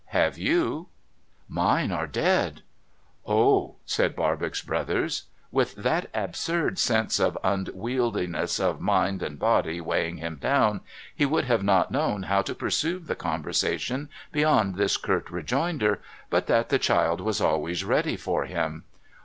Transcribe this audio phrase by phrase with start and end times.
[0.17, 0.87] Have you?'
[1.35, 2.63] * Mine are dead.'
[2.99, 5.25] * Oh!' said Barbox Brothers.
[5.51, 10.81] With that absurd sense of un wieldiness of mind and body weighing him down,
[11.15, 16.47] he would have not known how to pursue the conversation beyond this curt rejoinder, but
[16.47, 18.85] that the child was always ready for him.